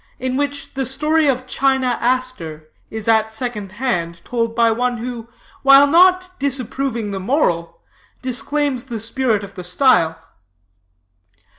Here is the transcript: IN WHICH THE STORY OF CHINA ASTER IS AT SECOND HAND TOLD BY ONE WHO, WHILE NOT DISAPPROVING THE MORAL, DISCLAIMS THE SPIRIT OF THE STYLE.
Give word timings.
IN 0.17 0.35
WHICH 0.35 0.73
THE 0.73 0.87
STORY 0.87 1.27
OF 1.27 1.45
CHINA 1.45 1.99
ASTER 2.01 2.69
IS 2.89 3.07
AT 3.07 3.35
SECOND 3.35 3.73
HAND 3.73 4.25
TOLD 4.25 4.55
BY 4.55 4.71
ONE 4.71 4.97
WHO, 4.97 5.27
WHILE 5.61 5.85
NOT 5.85 6.39
DISAPPROVING 6.39 7.11
THE 7.11 7.19
MORAL, 7.19 7.77
DISCLAIMS 8.23 8.85
THE 8.85 8.99
SPIRIT 8.99 9.43
OF 9.43 9.53
THE 9.53 9.63
STYLE. 9.63 10.17